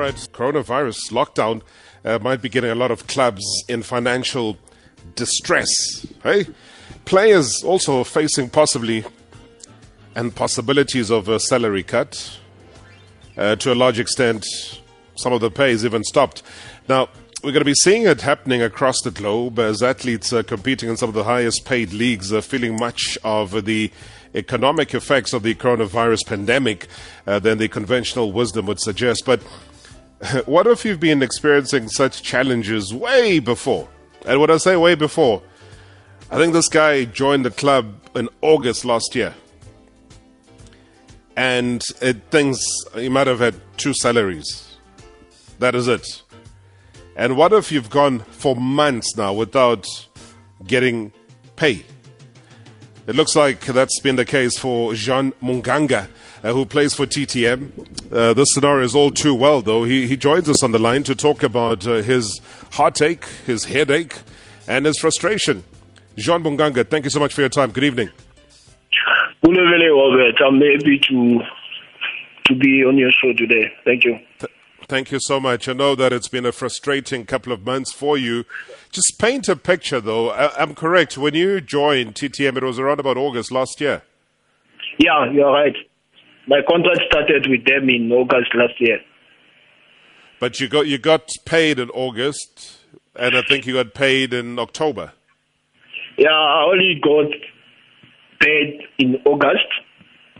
[0.00, 1.62] right, coronavirus lockdown
[2.04, 4.56] uh, might be getting a lot of clubs in financial
[5.14, 6.06] distress.
[6.22, 6.46] Hey,
[7.04, 9.04] players also facing possibly
[10.14, 12.38] and possibilities of a salary cut.
[13.36, 14.44] Uh, to a large extent,
[15.16, 16.42] some of the pay is even stopped.
[16.88, 17.08] Now,
[17.42, 20.96] we're going to be seeing it happening across the globe as athletes are competing in
[20.96, 23.90] some of the highest paid leagues are feeling much of the
[24.34, 26.86] economic effects of the coronavirus pandemic
[27.26, 29.24] uh, than the conventional wisdom would suggest.
[29.24, 29.42] But
[30.46, 33.88] what if you've been experiencing such challenges way before?
[34.26, 35.42] And when I say way before,
[36.30, 39.34] I think this guy joined the club in August last year.
[41.36, 42.60] And it thinks
[42.94, 44.76] he might have had two salaries.
[45.58, 46.22] That is it.
[47.16, 49.86] And what if you've gone for months now without
[50.66, 51.12] getting
[51.56, 51.84] pay?
[53.06, 56.08] It looks like that's been the case for Jean Munganga,
[56.42, 58.12] uh, who plays for TTM.
[58.12, 59.84] Uh, this scenario is all too well, though.
[59.84, 62.40] He, he joins us on the line to talk about uh, his
[62.72, 64.18] heartache, his headache,
[64.66, 65.64] and his frustration.
[66.16, 67.70] Jean Munganga, thank you so much for your time.
[67.70, 68.10] Good evening.
[69.42, 71.40] Robert, I'm happy to
[72.46, 73.72] to be on your show today.
[73.84, 74.18] Thank you.
[74.38, 74.52] Th-
[74.88, 75.68] thank you so much.
[75.68, 78.44] I know that it's been a frustrating couple of months for you.
[78.90, 80.30] Just paint a picture, though.
[80.30, 81.16] I- am correct.
[81.16, 84.02] When you joined TTM, it was around about August last year.
[84.98, 85.76] Yeah, you're right.
[86.46, 88.98] My contract started with them in August last year.
[90.40, 92.78] But you got you got paid in August,
[93.14, 95.12] and I think you got paid in October.
[96.16, 97.30] Yeah, I only got
[98.40, 99.68] paid in August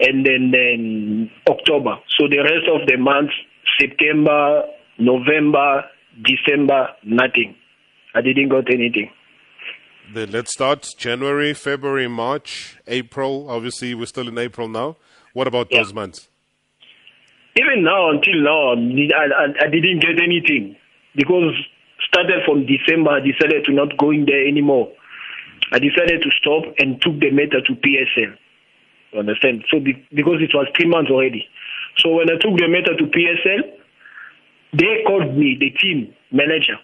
[0.01, 1.97] and then in October.
[2.19, 3.35] So the rest of the months,
[3.79, 4.63] September,
[4.99, 5.85] November,
[6.23, 7.55] December, nothing.
[8.15, 9.11] I didn't got anything.
[10.13, 13.49] Then let's start January, February, March, April.
[13.49, 14.97] Obviously, we're still in April now.
[15.33, 15.79] What about yeah.
[15.79, 16.29] those months?
[17.57, 20.77] Even now, until now, I, I, I didn't get anything
[21.17, 21.55] because
[22.07, 23.11] started from December.
[23.11, 24.93] I decided to not going there anymore.
[25.73, 28.35] I decided to stop and took the matter to PSL.
[29.13, 29.65] You understand?
[29.71, 31.47] So be, because it was three months already.
[31.99, 33.77] So when I took the matter to PSL,
[34.73, 36.79] they called me, the team manager.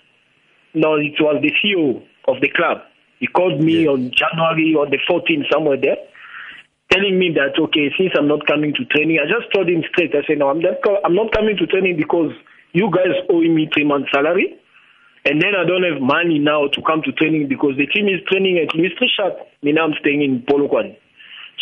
[0.75, 2.78] No, it was the CEO of the club.
[3.19, 3.91] He called me yeah.
[3.91, 5.97] on January on the 14th, somewhere there,
[6.91, 10.14] telling me that, okay, since I'm not coming to training, I just told him straight.
[10.14, 12.32] I said, no, I'm, not, I'm not coming to training because
[12.72, 14.58] you guys owe me three months' salary.
[15.25, 18.22] And then I don't have money now to come to training because the team is
[18.30, 19.34] training at Trichardt.
[19.62, 20.96] Me now I'm staying in Polokwane.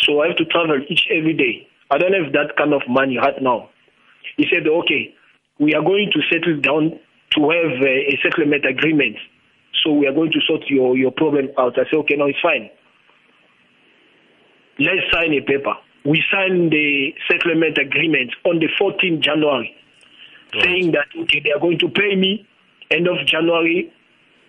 [0.05, 1.67] So I have to travel each every day.
[1.89, 3.69] I don't have that kind of money right now.
[4.37, 5.15] He said, okay,
[5.59, 6.99] we are going to settle down
[7.33, 9.17] to have a, a settlement agreement.
[9.83, 11.73] So we are going to sort your, your problem out.
[11.79, 12.69] I said, okay, no, it's fine.
[14.79, 15.73] Let's sign a paper.
[16.05, 19.75] We signed the settlement agreement on the 14th January,
[20.53, 20.63] right.
[20.63, 22.47] saying that okay, they are going to pay me
[22.91, 23.91] end of January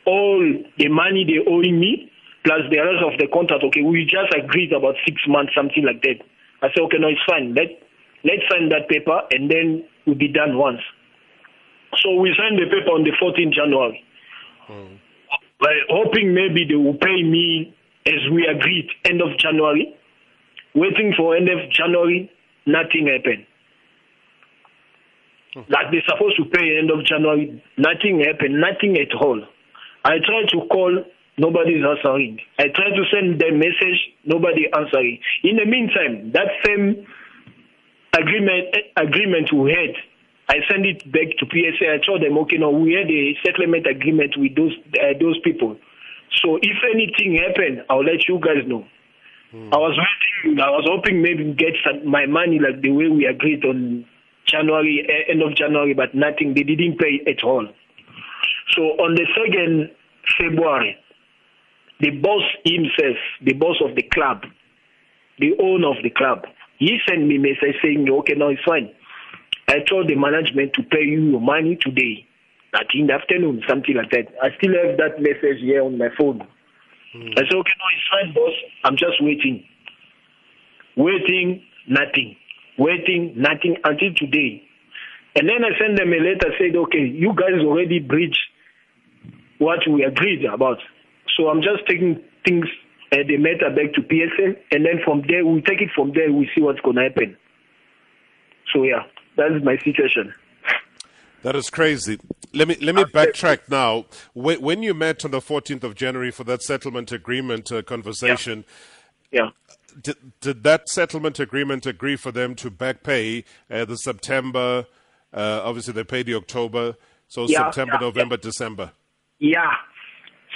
[0.07, 0.41] all
[0.79, 2.11] the money they owing me
[2.45, 3.65] plus the rest of the contract.
[3.65, 6.23] Okay, we just agreed about six months, something like that.
[6.63, 7.55] I said, okay, no, it's fine.
[7.55, 7.75] Let
[8.23, 10.81] let's sign that paper and then we'll be done once.
[12.03, 14.03] So we signed the paper on the 14th January.
[14.71, 14.99] Mm.
[15.91, 17.75] Hoping maybe they will pay me
[18.07, 19.95] as we agreed end of January.
[20.77, 22.31] Waiting for end of January,
[22.67, 23.47] nothing happened.
[25.57, 25.71] Mm.
[25.71, 29.43] Like they're supposed to pay end of January, nothing happened, nothing at all.
[30.05, 31.03] I tried to call,
[31.39, 32.39] nobody's answering.
[32.59, 35.19] I tried to send them message, nobody answering.
[35.43, 37.07] In the meantime, that same
[38.13, 39.97] agreement agreement we had
[40.49, 42.01] I sent it back to PSL.
[42.01, 45.77] I told them, okay, no, we had a settlement agreement with those uh, those people.
[46.43, 48.87] So if anything happened, I'll let you guys know.
[49.53, 49.73] Mm.
[49.73, 50.61] I was waiting.
[50.61, 54.05] I was hoping maybe get some, my money like the way we agreed on
[54.47, 56.55] January, uh, end of January, but nothing.
[56.55, 57.67] They didn't pay at all.
[58.71, 59.91] So on the second
[60.39, 60.97] February,
[62.01, 64.43] the boss himself, the boss of the club,
[65.39, 66.45] the owner of the club,
[66.79, 68.93] he sent me a message saying, okay, now it's fine.
[69.69, 72.27] I told the management to pay you your money today,
[72.73, 74.29] like in the afternoon, something like that.
[74.43, 76.47] I still have that message here on my phone.
[77.17, 77.33] Mm.
[77.33, 78.53] I said, okay, no, it's fine, boss.
[78.85, 79.65] I'm just waiting.
[80.97, 82.37] Waiting, nothing.
[82.79, 84.63] Waiting, nothing until today.
[85.35, 88.41] And then I sent them a letter said, okay, you guys already breached
[89.59, 90.79] what we agreed about.
[91.37, 92.67] So I'm just taking things,
[93.13, 96.33] uh, the matter back to PSL, and then from there, we take it from there,
[96.33, 97.37] we see what's going to happen.
[98.73, 99.05] So, yeah.
[99.37, 100.33] That is my situation.
[101.43, 102.19] That is crazy.
[102.53, 104.07] Let me let me backtrack now.
[104.35, 108.65] When you met on the 14th of January for that settlement agreement uh, conversation,
[109.31, 109.43] yeah.
[109.43, 109.51] yeah.
[110.03, 114.87] Did, did that settlement agreement agree for them to back pay uh, the September,
[115.33, 116.97] Uh, obviously, they paid the October,
[117.29, 118.93] so yeah, September, yeah, November, December.
[119.39, 119.71] Yeah,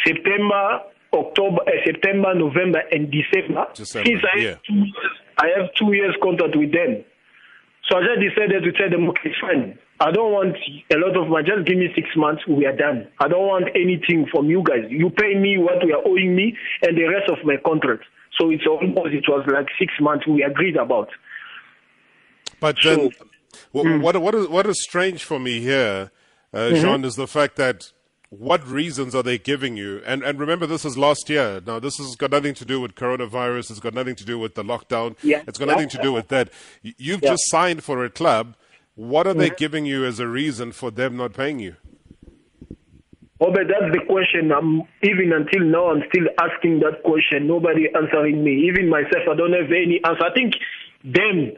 [0.07, 0.81] September,
[1.13, 3.67] October, uh, September, November, and December.
[3.75, 4.49] December Since I, yeah.
[4.51, 7.05] have two years, I have two years contract with them.
[7.91, 9.77] So I just decided to tell them, okay, fine.
[9.99, 10.57] I don't want
[10.91, 11.45] a lot of money.
[11.45, 12.47] Just give me six months.
[12.47, 13.09] We are done.
[13.19, 14.87] I don't want anything from you guys.
[14.89, 18.05] You pay me what you are owing me and the rest of my contract.
[18.39, 21.09] So it's almost, it was like six months we agreed about.
[22.61, 23.27] But then, so,
[23.73, 24.01] what, mm.
[24.01, 26.13] what, what, is, what is strange for me here,
[26.55, 26.81] uh, mm-hmm.
[26.81, 27.93] Jean, is the fact that
[28.31, 30.03] what reasons are they giving you?
[30.07, 31.61] And and remember, this is last year.
[31.67, 33.71] Now, this has got nothing to do with coronavirus.
[33.71, 35.17] It's got nothing to do with the lockdown.
[35.23, 35.43] Yeah.
[35.49, 36.51] It's got nothing to do with that.
[36.83, 37.31] You've yeah.
[37.31, 38.57] just signed for a club.
[38.95, 39.41] What are mm-hmm.
[39.41, 41.77] they giving you as a reason for them not paying you?
[43.41, 44.53] Oh, but that's the question.
[44.53, 45.91] I'm even until now.
[45.91, 47.49] I'm still asking that question.
[47.49, 48.69] Nobody answering me.
[48.69, 50.25] Even myself, I don't have any answer.
[50.25, 50.55] I think
[51.03, 51.53] them,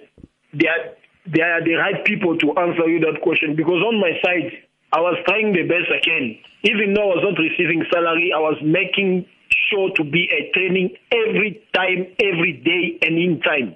[0.55, 0.95] they are
[1.27, 4.53] they are the right people to answer you that question because on my side,
[4.93, 6.37] I was trying the best I can.
[6.69, 9.25] Even though I was not receiving salary, I was making
[9.73, 13.75] sure to be at training every time, every day, and in time.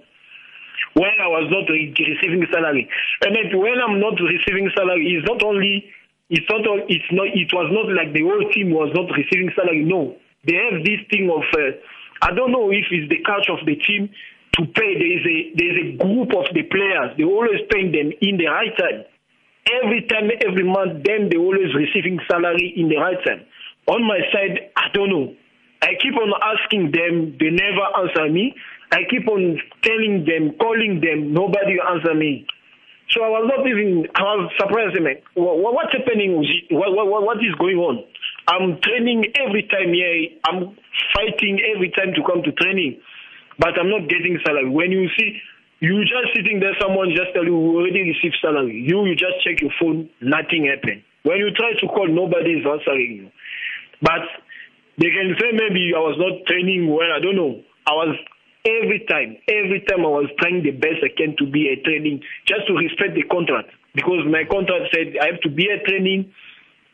[0.93, 2.89] When I was not receiving salary,
[3.25, 5.89] and when I'm not receiving salary, it's not only
[6.29, 9.85] it's not it's not it was not like the whole team was not receiving salary.
[9.85, 11.77] No, they have this thing of uh,
[12.23, 14.09] I don't know if it's the culture of the team
[14.57, 14.97] to pay.
[15.01, 17.17] There is a there is a group of the players.
[17.17, 19.05] They always pay them in the right time
[19.83, 23.45] every time, every month, then they always receiving salary in the right time.
[23.89, 25.35] On my side, I don't know.
[25.83, 28.55] I keep on asking them, they never answer me.
[28.91, 32.47] I keep on telling them, calling them, nobody answer me.
[33.11, 35.23] So I was not even, I was surprised, man.
[35.35, 36.43] what's happening?
[36.71, 38.03] What, what, what is going on?
[38.49, 40.39] I'm training every time here.
[40.43, 40.75] I'm
[41.15, 42.99] fighting every time to come to training,
[43.59, 44.71] but I'm not getting salary.
[44.71, 45.39] When you see
[45.81, 48.81] you just sitting there, someone just tell you, we already received salary.
[48.87, 51.03] You, you just check your phone, nothing happened.
[51.23, 53.29] When you try to call, nobody is answering you.
[54.01, 54.25] But
[54.97, 57.61] they can say maybe I was not training well, I don't know.
[57.87, 58.17] I was
[58.65, 62.23] every time, every time I was trying the best I can to be a training,
[62.49, 63.69] just to respect the contract.
[63.95, 66.33] Because my contract said I have to be a training,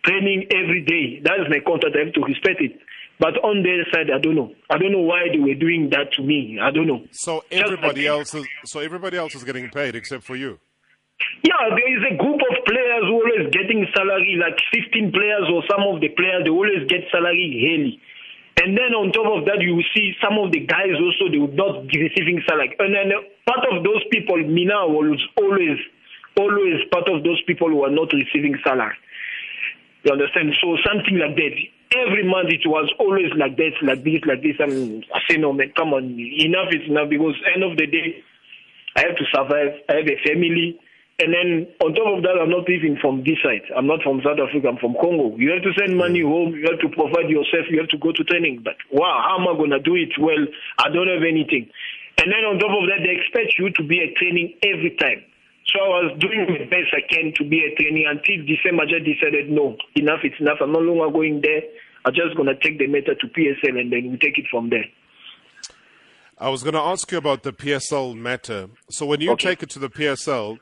[0.04, 1.22] training every day.
[1.22, 2.74] That is my contract, I have to respect it.
[3.22, 4.50] But on their side, I don't know.
[4.68, 6.58] I don't know why they were doing that to me.
[6.58, 7.06] I don't know.
[7.12, 10.58] So everybody else is so everybody else is getting paid except for you.
[11.46, 15.62] Yeah, there is a group of players who always getting salary, like 15 players or
[15.70, 18.02] some of the players, they always get salary yearly.
[18.58, 21.38] And then on top of that, you will see some of the guys also, they
[21.38, 22.74] would not be receiving salary.
[22.74, 25.78] And then uh, part of those people, Mina was always,
[26.34, 28.98] always part of those people who are not receiving salary.
[30.02, 30.58] You understand?
[30.58, 31.54] So something like that
[31.96, 34.56] every month it was always like this, like this, like this.
[34.58, 38.22] And I say, no, man, come on, enough is enough because end of the day,
[38.96, 39.80] I have to survive.
[39.88, 40.78] I have a family.
[41.20, 41.48] And then
[41.80, 43.62] on top of that, I'm not even from this side.
[43.76, 44.68] I'm not from South Africa.
[44.68, 45.36] I'm from Congo.
[45.36, 46.56] You have to send money home.
[46.56, 47.70] You have to provide yourself.
[47.70, 48.64] You have to go to training.
[48.64, 50.12] But wow, how am I going to do it?
[50.18, 50.44] Well,
[50.80, 51.70] I don't have anything.
[52.18, 55.24] And then on top of that, they expect you to be at training every time.
[55.66, 58.82] So I was doing the best I can to be a trainee until December.
[58.82, 60.58] I just decided, no, enough is enough.
[60.60, 61.62] I'm no longer going there.
[62.04, 64.70] I'm just going to take the matter to PSL and then we take it from
[64.70, 64.84] there.
[66.38, 68.68] I was going to ask you about the PSL matter.
[68.90, 69.50] So when you okay.
[69.50, 70.58] take it to the PSL,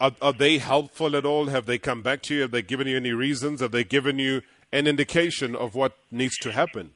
[0.00, 1.46] are, are they helpful at all?
[1.46, 2.40] Have they come back to you?
[2.42, 3.60] Have they given you any reasons?
[3.60, 6.90] Have they given you an indication of what needs to happen?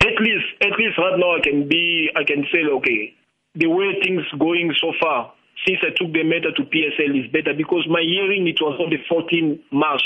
[0.00, 3.14] At least, at least right now I can be, I can say, okay,
[3.56, 5.32] the way things going so far,
[5.66, 8.90] since I took the matter to PSL is better because my hearing it was on
[8.90, 10.02] the 14th March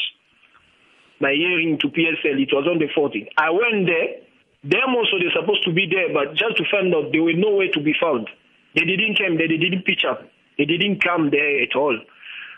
[1.22, 3.30] my hearing to PSL, it was on the 14th.
[3.38, 4.26] I went there.
[4.66, 7.70] Them also, they're supposed to be there, but just to find out, they were nowhere
[7.70, 8.28] to be found.
[8.74, 9.46] They didn't come there.
[9.46, 10.26] They didn't pitch up.
[10.58, 11.94] They didn't come there at all.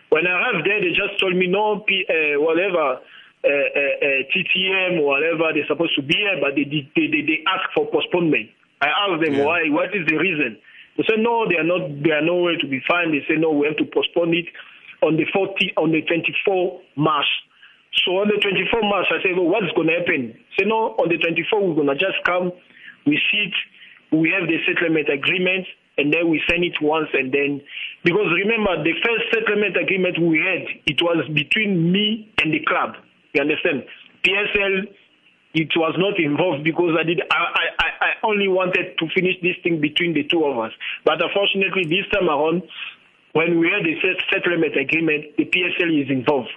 [0.09, 3.01] When I arrived there, they just told me, no, uh, whatever,
[3.45, 7.21] uh, uh, uh TTM or whatever, they're supposed to be here, but they, they, they,
[7.21, 8.49] they asked for postponement.
[8.81, 9.45] I asked them yeah.
[9.45, 10.57] why, what is the reason?
[10.97, 13.13] They said, no, they are not, they are nowhere to be found.
[13.13, 14.47] They said, no, we have to postpone it
[15.03, 17.27] on the 40, on the 24 March.
[18.03, 20.35] So on the 24th March, I said, well, what's going to happen?
[20.59, 22.51] Say, no, on the 24th, we're going to just come,
[23.07, 23.55] we sit,
[24.11, 27.63] we have the settlement agreement, and then we send it once, and then,
[28.03, 32.99] because remember, the first settlement agreement we had, it was between me and the club.
[33.33, 33.87] You understand?
[34.27, 34.91] PSL,
[35.55, 37.39] it was not involved because I did, I,
[37.79, 40.73] I, I only wanted to finish this thing between the two of us.
[41.05, 42.63] But unfortunately, this time around,
[43.33, 43.95] when we had the
[44.35, 46.51] settlement agreement, the PSL is involved.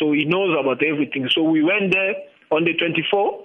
[0.00, 1.28] So he knows about everything.
[1.32, 2.14] So we went there
[2.50, 3.44] on the 24th.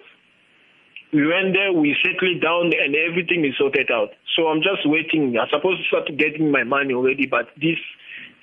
[1.12, 4.10] We went there, we settled down, and everything is sorted out.
[4.36, 5.36] So I'm just waiting.
[5.40, 7.80] I'm supposed to start getting my money already, but this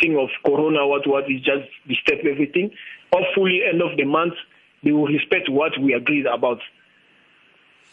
[0.01, 2.73] thing of Corona, what what is just disturb everything.
[3.13, 4.35] Hopefully, end of the month,
[4.83, 6.59] they will respect what we agreed about.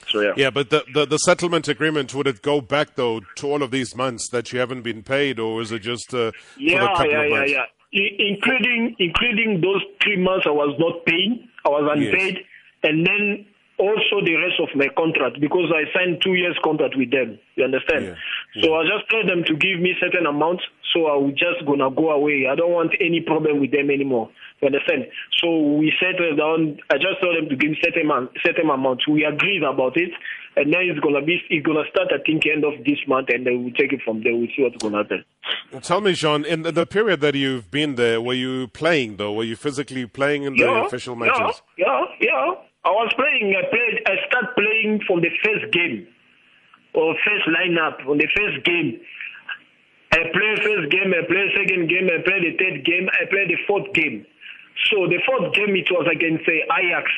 [0.07, 0.33] So yeah.
[0.35, 3.71] Yeah, but the, the, the settlement agreement would it go back though to all of
[3.71, 6.87] these months that you haven't been paid, or is it just uh, yeah, for the
[6.87, 7.51] couple yeah, of yeah, months?
[7.51, 7.59] yeah.
[7.61, 12.37] I- including including those three months I was not paying, I was unpaid,
[12.83, 13.45] and then
[13.79, 17.39] also the rest of my contract because I signed two years contract with them.
[17.55, 18.17] You understand?
[18.53, 20.61] Yeah, So I just told them to give me certain amount,
[20.93, 22.47] so I was just gonna go away.
[22.51, 24.29] I don't want any problem with them anymore.
[24.61, 25.07] You understand?
[25.39, 25.47] So
[25.79, 26.79] we settled down.
[26.91, 29.07] I just told them to give certain amount, certain amount.
[29.07, 30.11] We agreed about it,
[30.57, 33.47] and now it's gonna be it's gonna start I think end of this month, and
[33.47, 34.35] then we'll take it from there.
[34.35, 35.23] We'll see what's gonna happen.
[35.81, 39.31] Tell me, Jean, in the, the period that you've been there, were you playing though?
[39.31, 41.61] Were you physically playing in the yeah, official matches?
[41.77, 42.55] Yeah, yeah, yeah.
[42.85, 43.55] I was playing.
[43.55, 44.01] I played.
[44.07, 46.07] I start playing from the first game,
[46.93, 48.99] or first lineup on the first game.
[50.11, 51.13] I play first game.
[51.13, 52.09] I play second game.
[52.09, 53.07] I play the third game.
[53.13, 54.25] I play the fourth game.
[54.89, 57.11] So the fourth game it was against say Ajax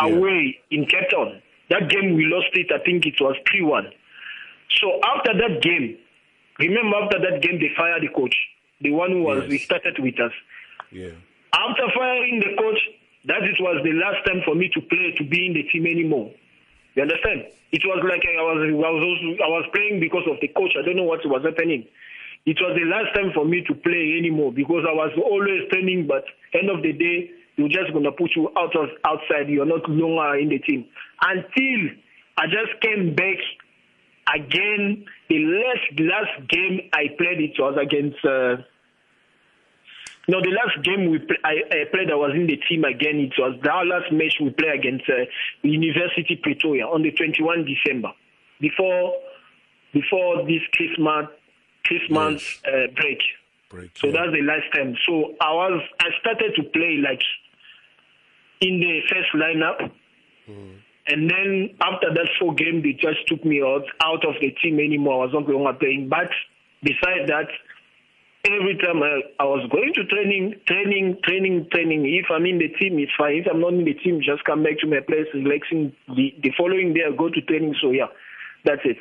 [0.00, 1.40] away in Cape Town.
[1.70, 2.70] That game we lost it.
[2.72, 3.86] I think it was three one.
[4.80, 5.96] So after that game,
[6.58, 8.34] remember after that game they fired the coach,
[8.80, 9.50] the one who was Yes.
[9.50, 10.32] we started with us.
[10.90, 11.10] Yeah.
[11.54, 12.78] After firing the coach,
[13.26, 15.86] that it was the last time for me to play to be in the team
[15.86, 16.32] anymore.
[16.94, 17.44] You understand?
[17.72, 20.72] It was like I was I was also, I was playing because of the coach.
[20.78, 21.86] I don't know what was happening.
[22.46, 26.08] It was the last time for me to play anymore because I was always training.
[26.08, 26.24] But
[26.56, 29.48] end of the day, you're just gonna put you out of outside.
[29.48, 30.86] You're not longer in the team
[31.22, 31.80] until
[32.38, 33.38] I just came back
[34.34, 35.04] again.
[35.28, 38.24] The last last game I played it was against.
[38.24, 38.64] Uh,
[40.30, 43.18] no, the last game we pl- I, I played, I was in the team again.
[43.18, 45.26] It was the last match we played against uh,
[45.62, 48.12] University Pretoria on the 21 December,
[48.60, 49.14] before
[49.92, 51.26] before this Christmas
[51.84, 53.18] Christmas uh, break.
[53.70, 53.90] Break.
[53.98, 54.12] So yeah.
[54.12, 54.94] that's the last time.
[55.06, 57.22] So I was I started to play like
[58.60, 59.90] in the first lineup.
[61.06, 64.78] And then after that four game, they just took me out out of the team
[64.78, 65.22] anymore.
[65.22, 66.08] I was not going to playing.
[66.08, 66.30] But
[66.82, 67.48] besides that,
[68.44, 72.06] every time I, I was going to training, training, training, training.
[72.06, 73.36] If I'm in the team, it's fine.
[73.36, 75.92] If I'm not in the team, just come back to my place, relaxing.
[76.08, 77.74] The, the following day, I go to training.
[77.80, 78.06] So yeah,
[78.64, 78.96] that's it.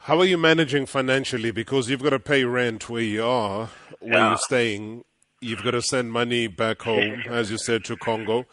[0.00, 1.50] How are you managing financially?
[1.50, 3.68] Because you've got to pay rent where you are,
[4.00, 4.28] where Yeah.
[4.30, 5.04] you're staying.
[5.40, 8.46] You've got to send money back home, as you said, to Congo.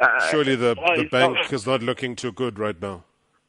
[0.00, 3.04] Uh, Surely the, the bank is not looking too good right now.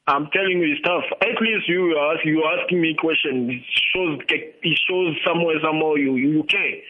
[0.06, 1.08] I'm telling you, it's tough.
[1.22, 3.56] At least you are you asking me questions.
[3.56, 3.64] It
[3.96, 6.84] shows it shows somewhere somewhere you you care.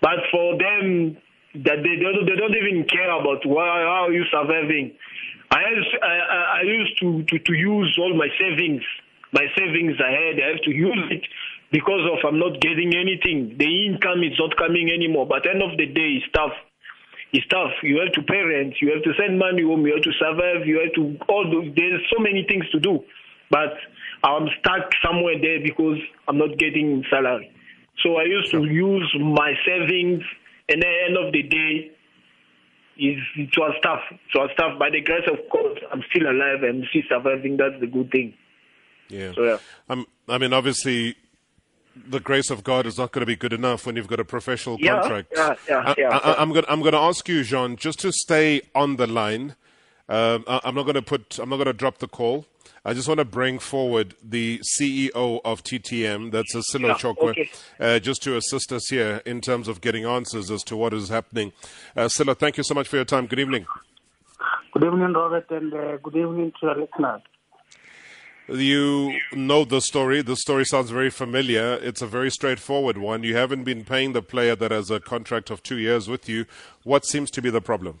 [0.00, 1.16] But for them,
[1.60, 4.96] that they don't they don't even care about why how are you surviving.
[5.50, 8.82] I used, I, I I used to, to to use all my savings,
[9.32, 10.40] my savings I had.
[10.40, 11.24] I have to use it
[11.70, 13.60] because of I'm not getting anything.
[13.60, 15.26] The income is not coming anymore.
[15.28, 16.56] But end of the day, it's tough
[17.34, 17.74] it's tough.
[17.82, 18.74] You have to pay rent.
[18.80, 19.84] You have to send money home.
[19.84, 20.66] You have to survive.
[20.66, 21.44] You have to all.
[21.44, 23.00] The, there's so many things to do,
[23.50, 23.74] but
[24.22, 25.98] I'm stuck somewhere there because
[26.28, 27.50] I'm not getting salary.
[28.02, 30.22] So I used to use my savings,
[30.68, 31.90] and at the end of the day,
[32.96, 34.02] is it was tough.
[34.12, 34.78] It was tough.
[34.78, 37.56] By the grace of God, I'm still alive and still surviving.
[37.56, 38.34] That's the good thing.
[39.08, 39.32] Yeah.
[39.34, 39.58] So yeah.
[39.88, 41.16] Um, I mean, obviously,
[41.96, 44.24] the grace of God is not going to be good enough when you've got a
[44.24, 45.32] professional Yeah, contract.
[45.36, 46.34] yeah, yeah, I, yeah, I, yeah.
[46.38, 46.64] I'm going.
[46.68, 49.56] I'm going to ask you, Jean, just to stay on the line.
[50.08, 51.38] Um, I, I'm not going to put.
[51.38, 52.46] I'm not going to drop the call.
[52.86, 57.50] I just want to bring forward the CEO of TTM, that's Asilo Yeah, Chokoe, okay.
[57.80, 61.08] uh, just to assist us here in terms of getting answers as to what is
[61.08, 61.52] happening.
[61.96, 63.24] Uh, Sello, thank you so much for your time.
[63.26, 63.64] Good evening.
[64.74, 67.22] Good evening, Robert, and uh, good evening to your listeners.
[68.48, 70.20] You know the story.
[70.20, 71.78] The story sounds very familiar.
[71.82, 73.22] It's a very straightforward one.
[73.22, 76.44] You haven't been paying the player that has a contract of two years with you.
[76.82, 78.00] What seems to be the problem?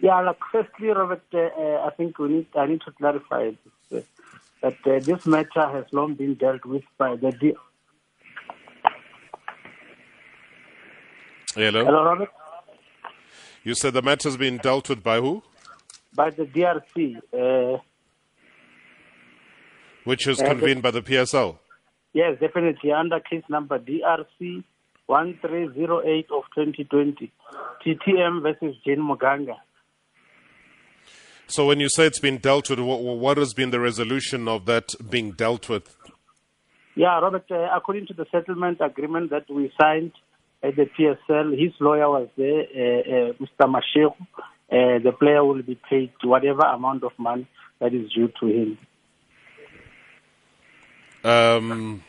[0.00, 3.52] Yeah, like firstly, Robert, uh, uh, I think we need I need to clarify
[3.90, 4.04] this,
[4.62, 7.54] uh, that uh, this matter has long been dealt with by the D-
[11.54, 11.84] Hello?
[11.84, 12.30] Hello, Robert,
[13.62, 15.42] You said the matter's been dealt with by who?
[16.14, 17.20] by the DRC.
[20.04, 21.58] Which is convened by the PSL.
[22.12, 24.64] yes, definitely under case number DRC
[25.06, 27.32] one three zero eight of twenty twenty,
[27.84, 29.56] TTM versus Jane Muganga.
[31.46, 34.64] So when you say it's been dealt with, what, what has been the resolution of
[34.66, 35.94] that being dealt with?
[36.94, 40.12] Yeah, Robert, uh, according to the settlement agreement that we signed
[40.62, 43.66] at the PSL, his lawyer was there, uh, uh, Mr.
[43.66, 44.14] Mashego.
[44.70, 47.46] Uh, the player will be paid whatever amount of money
[47.80, 48.78] that is due to him.
[51.24, 52.02] Um,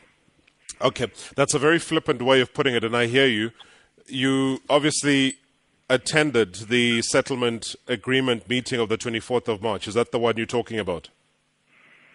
[0.83, 3.51] Okay, that's a very flippant way of putting it, and I hear you.
[4.07, 5.35] You obviously
[5.89, 9.87] attended the settlement agreement meeting of the 24th of March.
[9.87, 11.09] Is that the one you're talking about?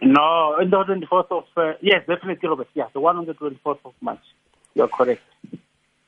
[0.02, 2.68] No, on the 24th of, uh, yes, definitely, Robert.
[2.74, 4.20] Yeah, the one on the 24th of March.
[4.74, 5.22] You're correct.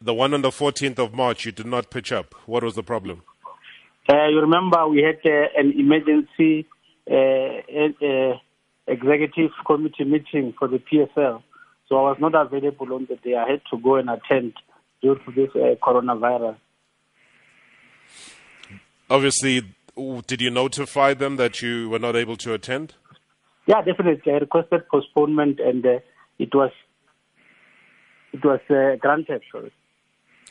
[0.02, 2.34] The one on the 14th of March, you did not pitch up.
[2.44, 3.22] What was the problem?
[4.06, 6.66] Uh, you remember we had uh, an emergency
[7.10, 8.38] uh, uh,
[8.90, 11.42] executive committee meeting for the PSL.
[11.88, 13.34] So I was not available on the day.
[13.36, 14.54] I had to go and attend
[15.02, 16.56] due to this uh, coronavirus.
[19.08, 19.62] Obviously,
[20.26, 22.94] did you notify them that you were not able to attend?
[23.66, 24.32] Yeah, definitely.
[24.32, 25.98] I requested postponement, and uh,
[26.38, 26.70] it was
[28.32, 29.42] it was uh, granted.
[29.50, 29.72] Sorry.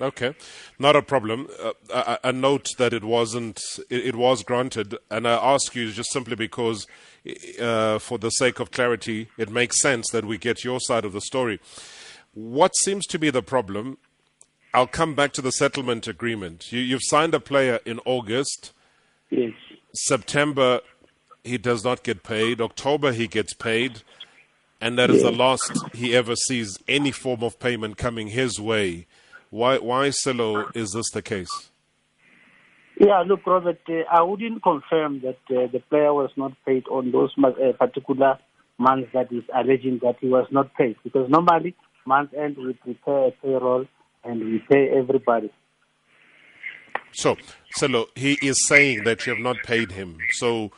[0.01, 0.33] Okay,
[0.77, 1.49] not a problem.
[1.61, 5.91] Uh, a, a, note that it wasn't, it, it, was granted, and I ask you
[5.91, 6.87] just simply because,
[7.59, 11.11] uh, for the sake of clarity, it makes sense that we get your side of
[11.11, 11.59] the story.
[12.33, 13.97] What seems to be the problem?
[14.73, 16.71] I'll come back to the settlement agreement.
[16.71, 18.71] You, you've signed a player in August.
[19.29, 19.53] Yes.
[19.93, 20.81] September,
[21.43, 22.61] he does not get paid.
[22.61, 24.03] October, he gets paid.
[24.79, 29.07] And that is the last he ever sees any form of payment coming his way.
[29.49, 31.69] Why, why, Sello, is this the case?
[32.99, 37.11] Yeah, look, Robert, uh, I wouldn't confirm that uh, the player was not paid on
[37.11, 38.37] those uh, particular
[38.77, 40.97] months that is alleging that he was not paid.
[41.03, 41.75] Because normally,
[42.05, 43.85] month end, we prepare a payroll
[44.23, 45.51] and we pay everybody.
[47.11, 47.37] So,
[47.79, 50.17] Sello, he is saying that you have not paid him.
[50.33, 50.71] So,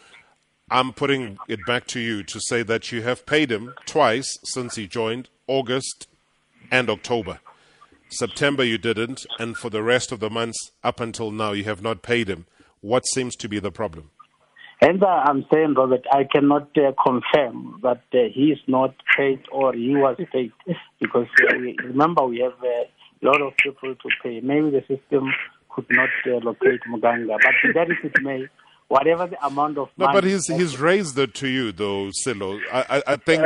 [0.70, 4.76] I'm putting it back to you to say that you have paid him twice since
[4.76, 6.08] he joined, August
[6.72, 7.40] and October.
[8.12, 11.82] September you didn't, and for the rest of the months up until now you have
[11.82, 12.46] not paid him.
[12.82, 14.12] What seems to be the problem?
[14.82, 19.74] And I'm saying, Robert, I cannot uh, confirm that uh, he is not paid or
[19.74, 20.52] he was paid
[21.00, 22.90] because uh, remember we have a
[23.22, 24.40] lot of people to pay.
[24.42, 25.32] Maybe the system
[25.70, 28.48] could not uh, locate Muganga, but that is it may
[28.92, 30.14] whatever the amount of money.
[30.14, 32.60] no, but he's he's raised it to you though, Sello.
[32.72, 33.42] I I, I think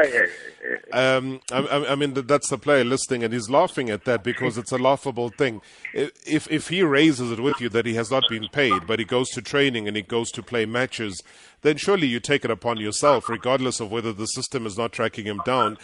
[0.92, 4.72] um, I, I, mean that's the player listening, and he's laughing at that because it's
[4.72, 5.62] a laughable thing.
[5.94, 9.06] If if he raises it with you that he has not been paid, but he
[9.06, 11.22] goes to training and he goes to play matches,
[11.62, 15.26] then surely you take it upon yourself, regardless of whether the system is not tracking
[15.26, 15.78] him down.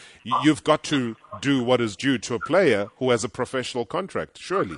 [0.43, 4.39] You've got to do what is due to a player who has a professional contract.
[4.39, 4.78] Surely.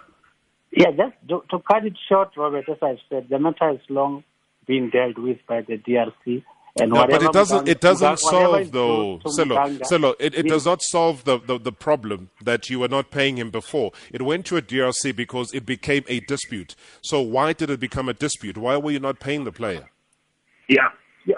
[0.71, 4.23] Yeah, just to, to cut it short, Robert, as I've said, the matter is long
[4.65, 6.43] being dealt with by the DRC.
[6.79, 7.67] And no, but it doesn't.
[7.67, 9.79] It doesn't solve though, Sello.
[9.81, 13.37] Sello, it, it does not solve the, the, the problem that you were not paying
[13.37, 13.91] him before.
[14.11, 16.75] It went to a DRC because it became a dispute.
[17.01, 18.57] So why did it become a dispute?
[18.57, 19.87] Why were you not paying the player?
[20.67, 20.89] Yeah,
[21.27, 21.35] yeah,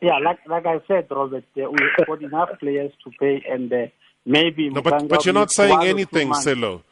[0.00, 0.18] yeah.
[0.18, 3.86] Like like I said, Robert, uh, we've got enough players to pay, and uh,
[4.24, 4.70] maybe.
[4.70, 6.82] No, but but you're not saying anything, Sello.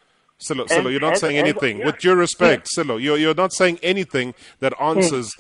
[0.40, 1.76] Sello, Sello, you're not and, saying and, anything.
[1.76, 2.82] And, With due respect, yeah.
[2.82, 5.32] Sello, you're, you're not saying anything that answers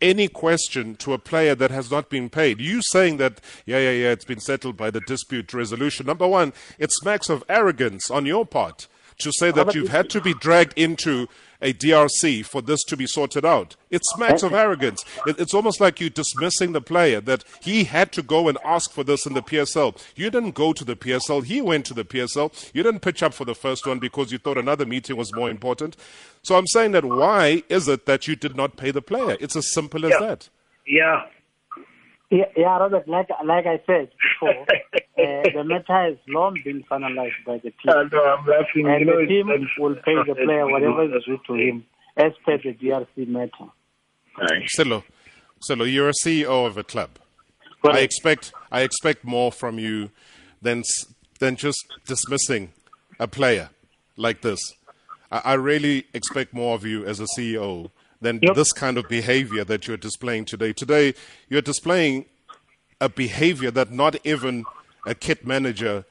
[0.00, 2.60] any question to a player that has not been paid.
[2.60, 6.06] You saying that, yeah, yeah, yeah, it's been settled by the dispute resolution.
[6.06, 8.88] Number one, it smacks of arrogance on your part
[9.20, 11.28] to say that you've had to be dragged into
[11.62, 13.76] a DRC for this to be sorted out.
[13.90, 15.04] It smacks of arrogance.
[15.26, 19.04] it's almost like you're dismissing the player that he had to go and ask for
[19.04, 19.96] this in the PSL.
[20.16, 21.44] You didn't go to the PSL.
[21.44, 22.70] He went to the PSL.
[22.74, 25.50] You didn't pitch up for the first one because you thought another meeting was more
[25.50, 25.96] important.
[26.42, 29.36] So I'm saying that why is it that you did not pay the player?
[29.40, 30.26] It's as simple as yeah.
[30.26, 30.48] that.
[30.86, 31.26] Yeah.
[32.30, 33.08] Yeah, yeah, Robert.
[33.08, 37.88] Like like I said before, uh, the matter has long been finalized by the team.
[37.88, 38.86] Uh, no, I'm laughing.
[38.86, 41.84] And you know, the team will pay the player whatever is due to him
[42.16, 43.70] as per the DRC matter.
[44.38, 44.68] Right.
[44.76, 45.02] Sello,
[45.68, 47.10] Sello, you're a CEO of a club.
[47.84, 50.10] I expect I expect more from you
[50.62, 50.84] than
[51.40, 52.72] than just dismissing
[53.18, 53.70] a player
[54.16, 54.60] like this.
[55.32, 57.90] I, I really expect more of you as a CEO
[58.20, 58.54] than yep.
[58.54, 60.72] this kind of behavior that you're displaying today.
[60.72, 61.14] Today,
[61.48, 62.26] you're displaying
[63.00, 64.64] a behavior that not even
[65.06, 66.04] a kit manager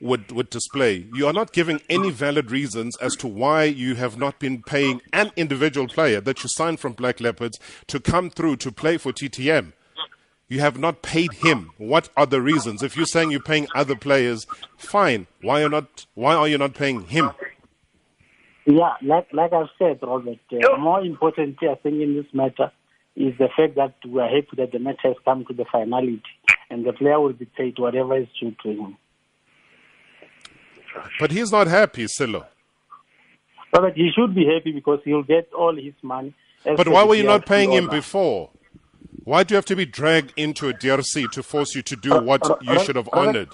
[0.00, 1.06] would, would display.
[1.14, 5.02] You are not giving any valid reasons as to why you have not been paying
[5.12, 9.12] an individual player that you signed from Black Leopards to come through to play for
[9.12, 9.72] TTM.
[10.48, 11.70] You have not paid him.
[11.78, 12.82] What are the reasons?
[12.82, 15.28] If you're saying you're paying other players, fine.
[15.42, 16.06] Why are not?
[16.14, 17.30] Why are you not paying him?
[18.66, 22.70] Yeah, like like I've said, Robert, uh, more importantly, I think in this matter
[23.16, 26.22] is the fact that we are happy that the matter has come to the finality
[26.70, 28.96] and the player will be paid whatever is due to him.
[31.18, 32.46] But he's not happy, Sello.
[33.72, 36.34] Robert, he should be happy because he'll get all his money.
[36.64, 38.50] But why were you not paying him before?
[39.24, 42.20] Why do you have to be dragged into a DRC to force you to do
[42.20, 43.50] what you should have honored?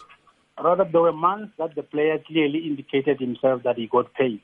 [0.63, 4.41] Rather, there were months that the player clearly indicated himself that he got paid.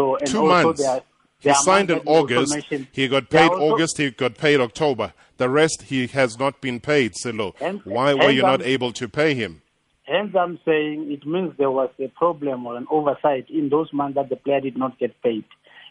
[0.00, 0.82] So, and Two also months.
[0.82, 1.02] There,
[1.40, 2.88] he there signed in months that also August.
[2.92, 3.98] He got paid August.
[3.98, 5.12] He got paid October.
[5.36, 7.12] The rest he has not been paid.
[7.22, 9.60] Sello, And- why were you not I'm- able to pay him?
[10.04, 14.16] Hence, I'm saying it means there was a problem or an oversight in those months
[14.16, 15.44] that the player did not get paid.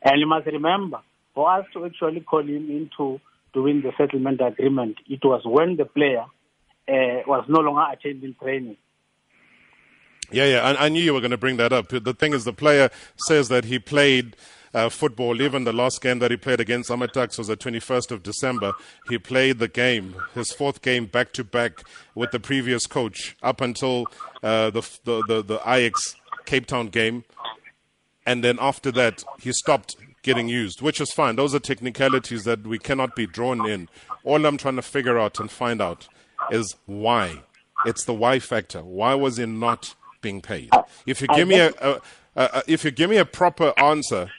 [0.03, 0.99] And you must remember,
[1.33, 3.21] for us to actually call him into
[3.53, 6.25] doing the settlement agreement, it was when the player
[6.87, 8.77] uh, was no longer attending training.
[10.31, 10.61] Yeah, yeah.
[10.61, 11.89] I, I knew you were going to bring that up.
[11.89, 14.35] The thing is, the player says that he played
[14.73, 15.41] uh, football.
[15.41, 18.73] Even the last game that he played against AmaTuks was the 21st of December.
[19.09, 21.83] He played the game, his fourth game back to back
[22.15, 24.05] with the previous coach up until
[24.43, 26.15] uh, the, the, the, the Ajax
[26.45, 27.23] Cape Town game.
[28.25, 31.35] And then after that, he stopped getting used, which is fine.
[31.35, 33.89] Those are technicalities that we cannot be drawn in.
[34.23, 36.07] All I'm trying to figure out and find out
[36.51, 37.43] is why.
[37.85, 38.83] It's the why factor.
[38.83, 40.69] Why was he not being paid?
[41.05, 42.01] If you give me a, a,
[42.35, 44.29] a if you give me a proper answer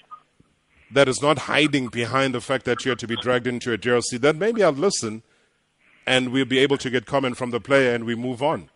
[0.91, 3.79] that is not hiding behind the fact that you had to be dragged into a
[3.79, 5.23] DRC, then maybe I'll listen,
[6.07, 8.69] and we'll be able to get comment from the player, and we move on.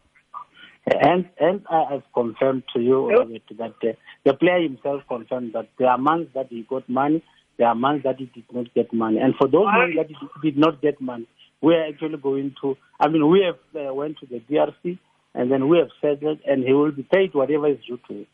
[0.87, 3.93] And and I have confirmed to you Robert, that uh,
[4.25, 7.25] the player himself confirmed that there are months that he got money,
[7.57, 10.51] there are months that he did not get money, and for those months that he
[10.51, 11.27] did not get money,
[11.62, 12.77] we are actually going to.
[13.01, 14.99] I mean, we have uh, went to the DRC,
[15.35, 18.27] and then we have settled, and he will be paid whatever is due to him.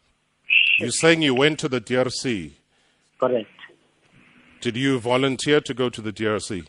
[0.78, 2.52] You're saying you went to the DRC.
[3.18, 3.48] Correct.
[4.60, 6.66] Did you volunteer to go to the DRC?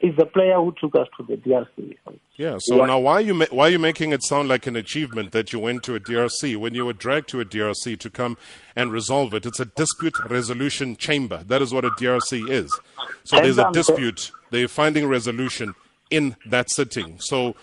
[0.00, 1.96] It's the player who took us to the DRC.
[2.36, 2.58] Yeah.
[2.60, 5.32] So now, why are you ma- why are you making it sound like an achievement
[5.32, 8.36] that you went to a DRC when you were dragged to a DRC to come
[8.76, 9.46] and resolve it?
[9.46, 11.42] It's a dispute resolution chamber.
[11.46, 12.78] That is what a DRC is.
[13.24, 14.30] So there's a dispute.
[14.50, 15.74] They're finding resolution
[16.10, 17.18] in that sitting.
[17.18, 17.56] So.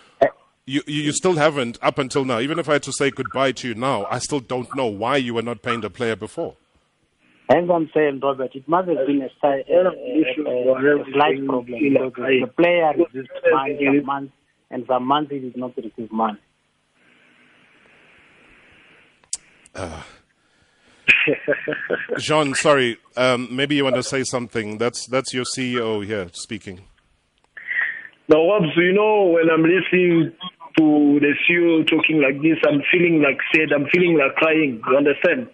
[0.65, 2.39] You, you still haven't up until now.
[2.39, 5.17] Even if I had to say goodbye to you now, I still don't know why
[5.17, 6.55] you were not paying the player before.
[7.49, 9.67] As I'm saying, Robert, it must have been a, slight
[11.45, 14.33] problem because the player received money some months,
[14.71, 16.39] and some months he did not receive money.
[22.17, 24.77] Jean, sorry, um, maybe you want to say something.
[24.77, 26.79] That's that's your CEO here speaking.
[28.29, 30.31] Now, Robs, you know, when I'm listening
[30.77, 33.75] to the CEO talking like this, I'm feeling like sad.
[33.75, 34.81] I'm feeling like crying.
[34.87, 35.49] You understand?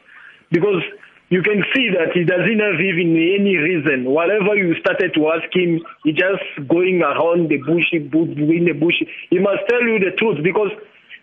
[0.51, 0.83] Because
[1.29, 4.09] you can see that he doesn't have even any reason.
[4.09, 8.97] Whatever you started to ask him, he just going around the bush, in the bush.
[9.29, 10.73] He must tell you the truth because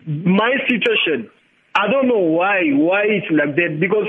[0.07, 1.31] my situation,
[1.75, 3.79] I don't know why, why it's like that.
[3.79, 4.07] Because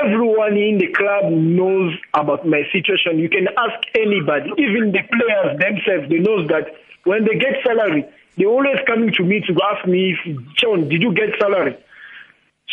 [0.00, 3.18] everyone in the club knows about my situation.
[3.18, 6.08] You can ask anybody, even the players themselves.
[6.10, 6.68] They know that
[7.04, 8.04] when they get salary,
[8.36, 11.76] they always coming to me to ask me, if, John, did you get salary?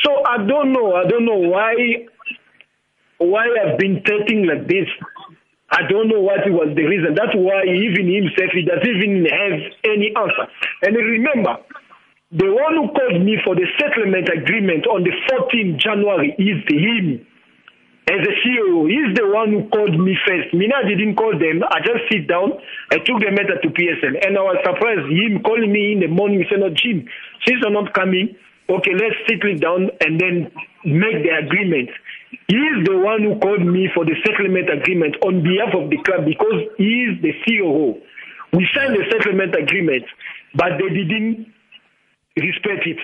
[0.03, 0.95] So I don't know.
[0.95, 2.05] I don't know why
[3.17, 4.87] why I've been treating like this.
[5.71, 7.15] I don't know what was the reason.
[7.15, 10.45] That's why even himself he doesn't even have any answer.
[10.83, 11.57] And remember,
[12.35, 17.25] the one who called me for the settlement agreement on the 14th January is him.
[18.11, 20.53] As a CEO, he's the one who called me first.
[20.53, 21.63] Mina didn't call them.
[21.71, 22.53] I just sit down.
[22.91, 25.09] I took the matter to PSL, and I was surprised.
[25.09, 26.43] Him calling me in the morning.
[26.43, 27.07] He said, "No, Jim,
[27.47, 28.35] since you're not coming,
[28.69, 30.51] okay, let's settle down and then
[30.83, 31.89] make the agreement."
[32.47, 35.97] He is the one who called me for the settlement agreement on behalf of the
[36.03, 37.97] club because he is the CEO.
[38.53, 40.05] We signed the settlement agreement,
[40.53, 41.54] but they didn't
[42.35, 42.97] respect it.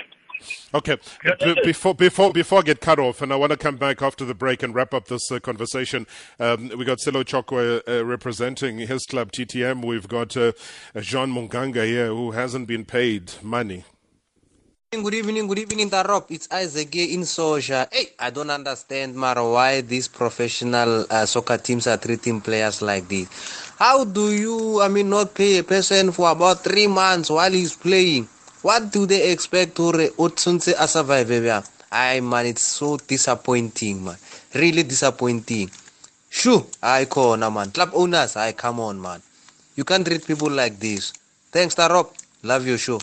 [0.73, 0.97] Okay.
[1.23, 4.25] B- before before before I get cut off, and I want to come back after
[4.25, 6.07] the break and wrap up this uh, conversation.
[6.39, 9.85] Um, we got Sello Chokoe uh, representing his club TTM.
[9.85, 10.53] We've got uh,
[10.99, 13.85] Jean Munganga here who hasn't been paid money.
[14.91, 16.25] Good evening, good evening, Tarop.
[16.31, 17.87] It's Isaac here in Soja.
[17.93, 23.07] Hey, I don't understand, Mara, why these professional uh, soccer teams are treating players like
[23.07, 23.29] this.
[23.79, 27.73] How do you, I mean, not pay a person for about three months while he's
[27.73, 28.27] playing?
[28.61, 31.31] What do they expect to re- Otsunse a survive?
[31.91, 34.17] I man, it's so disappointing, man.
[34.53, 35.71] Really disappointing.
[36.29, 37.71] Shoo, I call now, man.
[37.71, 39.21] Club owners, I come on, man.
[39.75, 41.11] You can't treat people like this.
[41.51, 42.13] Thanks, Tarop.
[42.43, 42.99] Love your show.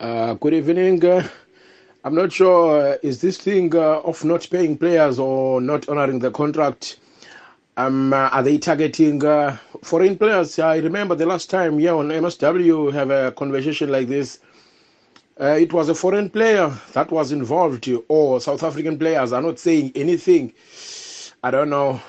[0.00, 1.04] Uh, good evening.
[1.04, 1.26] Uh,
[2.04, 6.18] I'm not sure, uh, is this thing uh, of not paying players or not honoring
[6.18, 6.98] the contract,
[7.76, 10.58] um, uh, are they targeting uh, foreign players?
[10.58, 14.40] I remember the last time here on MSW have a conversation like this.
[15.40, 19.58] Uh, it was a foreign player that was involved, or South African players are not
[19.58, 20.52] saying anything.
[21.42, 22.00] I don't know.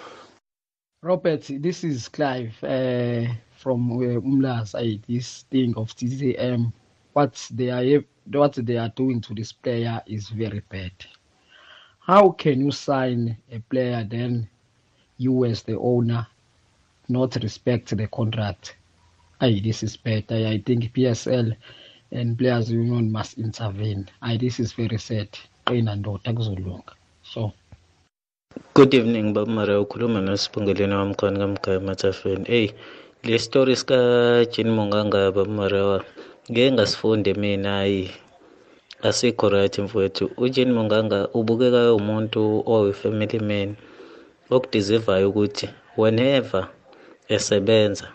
[1.03, 5.01] Robert, this is Clive uh, from uh, Umlazi.
[5.08, 6.73] This thing of TTM
[7.13, 10.91] what they are what they are doing to this player is very bad.
[11.99, 14.49] How can you sign a player then
[15.17, 16.27] you as the owner
[17.10, 18.76] not respect the contract?
[19.41, 20.26] Aye, this is bad.
[20.30, 21.56] I, I think PSL
[22.12, 24.08] and players union must intervene.
[24.22, 25.30] Aye, this is very sad.
[25.65, 26.93] Kuyinandoda kuzolunga.
[27.24, 27.54] So
[28.74, 32.74] Good evening babamara ukhuluma nosibongeleni wami khona kamgaya mathafeni eyi
[33.24, 33.98] le story sika
[34.52, 36.04] Jean Monganga babamara
[36.50, 38.12] ngeke ngasifunde mina hayi
[39.08, 42.41] asikho right mfowethu uJean Monganga ubukeka umuntu
[42.74, 43.69] oyi-family man
[44.56, 46.63] okudeservayo ukuthi whenever
[47.35, 48.07] esebenza.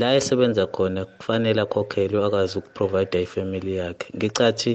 [0.00, 4.06] La esebenza khona kufanele akhokhelwe akwazi ukuprovide ifamily yakhe.
[4.16, 4.72] Ngicathi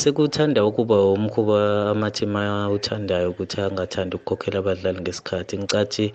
[0.00, 1.58] sekuthanda ukuba umkhuba
[1.92, 5.54] amathima awuthandayo ukuthi angathandi ukukhokhela abadlali ngesikhathi.
[5.58, 6.06] Ngicathi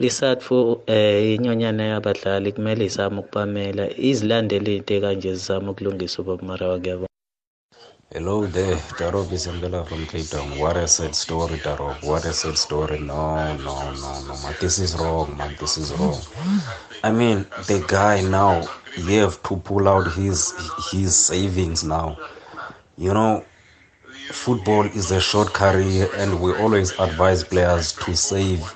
[0.00, 7.07] lisatfu eh inyonyana yabadlali kumele izame ukubamela izilandele into ekanje zizame ukulungisa ubabumara wakuyabo
[8.10, 10.58] Hello there, Darob Isambela from Cape Town.
[10.58, 12.02] What a sad story, Darob.
[12.02, 12.98] What a sad story.
[12.98, 14.54] No, no, no, no, man.
[14.62, 15.54] This is wrong, man.
[15.60, 16.18] This is wrong.
[17.04, 20.54] I mean, the guy now, he have to pull out his
[20.90, 22.16] his savings now.
[22.96, 23.44] You know,
[24.30, 28.72] football is a short career, and we always advise players to save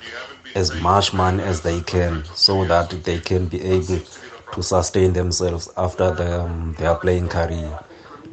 [0.54, 4.00] as much money as they can so that they can be able
[4.52, 7.80] to sustain themselves after the, um, their playing career.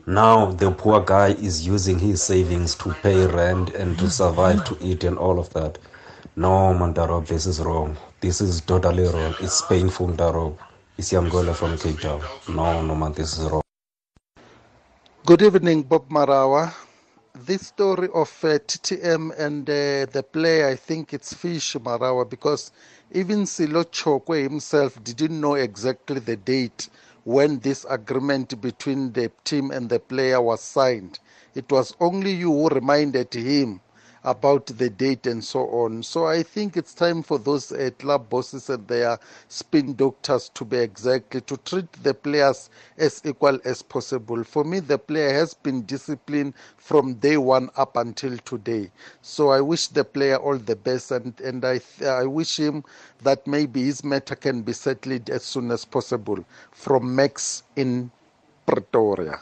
[0.10, 4.76] Now the poor guy is using his savings to pay rent and to survive, to
[4.82, 5.78] eat, and all of that.
[6.36, 7.96] No, man, Darob, this is wrong.
[8.20, 9.36] This is totally wrong.
[9.40, 10.58] It's painful, Darob.
[10.98, 12.24] It's Yamgola from Cape Town.
[12.48, 13.62] No, no, man, this is wrong.
[15.28, 16.74] Good evening, Bob Marawa.
[17.36, 22.72] This story of uh, TTM and uh, the play, I think it's Fish Marawa because
[23.12, 26.90] even Sello Chokoe himself didn't know exactly the date
[27.30, 31.20] when this agreement between the team and the player was signed.
[31.54, 33.82] It was only you who reminded him
[34.24, 36.04] about the date and so on.
[36.04, 40.66] So I think it's time for those uh, club bosses and their spin doctors to
[40.66, 44.44] be exactly to treat the players as equal as possible.
[44.44, 48.92] For me, the player has been disciplined from day one up until today.
[49.22, 52.84] So I wish the player all the best, and and I I wish him
[53.24, 56.44] that maybe his matter can be settled as soon as possible.
[56.72, 58.12] From Max in
[58.66, 59.40] Pretoria.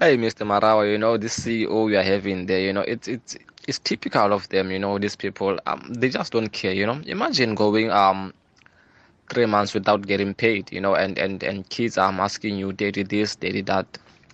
[0.00, 0.44] Hey, Mr.
[0.46, 3.36] Marawa, you know, this CEO we are having there, you know, it's it's
[3.70, 5.58] it's typical of them, you know, these people.
[5.66, 7.00] Um, they just don't care, you know.
[7.06, 8.34] Imagine going um
[9.30, 12.72] three months without getting paid, you know, and and and kids are um, asking you,
[12.72, 13.86] daddy this, daddy that.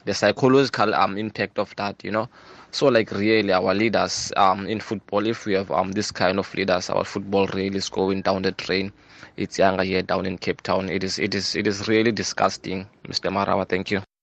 [0.06, 2.28] The psychological um impact of that, you know.
[2.70, 6.54] So like really, our leaders um in football, if we have um this kind of
[6.54, 8.92] leaders, our football really is going down the drain.
[9.36, 10.88] It's younger here down in Cape Town.
[10.88, 13.30] It is it is it is really disgusting, Mr.
[13.30, 13.68] Marawa.
[13.68, 14.15] Thank you.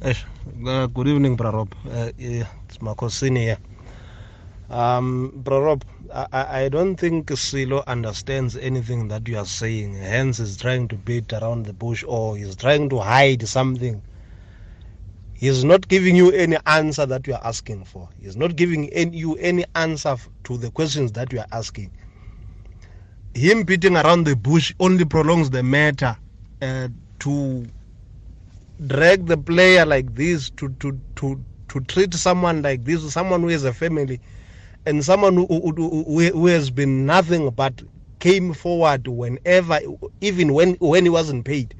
[0.00, 1.72] Uh, good evening, Brarob.
[1.90, 3.58] Uh, it's Makosini here.
[4.70, 5.82] Um, Brarob,
[6.14, 9.94] I, I don't think Sello understands anything that you are saying.
[9.94, 14.00] Hence, he's trying to beat around the bush or he's trying to hide something.
[15.34, 18.08] He's not giving you any answer that you are asking for.
[18.20, 21.90] He's not giving any, you any answer to the questions that you are asking.
[23.34, 26.16] Him beating around the bush only prolongs the matter
[26.62, 26.88] uh,
[27.20, 27.66] to
[28.86, 33.48] drag the player like this to to to to treat someone like this someone who
[33.48, 34.20] has a family
[34.86, 37.82] and someone who, who, who, who has been nothing but
[38.20, 39.80] came forward whenever
[40.20, 41.74] even when when he wasn't paid.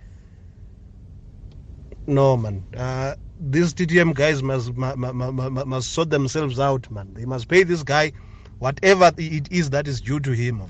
[2.07, 2.65] No man.
[2.77, 7.15] Uh, these TTM guys must must, must must sort themselves out man.
[7.15, 8.13] They must pay this guy
[8.59, 10.69] whatever it is that is due to him All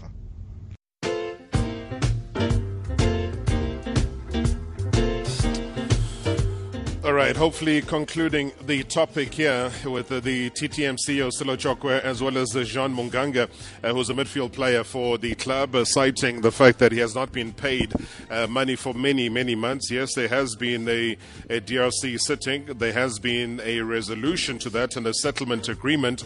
[7.18, 12.50] right, hopefully concluding the topic here with the TTM CEO Sello Chokoe as well as
[12.52, 13.50] Jean Munganga,
[13.82, 17.16] uh, who's a midfield player for the club, uh, citing the fact that he has
[17.16, 17.92] not been paid
[18.30, 19.90] uh, money for many, many months.
[19.90, 21.16] Yes, there has been a,
[21.50, 26.22] a DRC sitting, there has been a resolution to that and a settlement agreement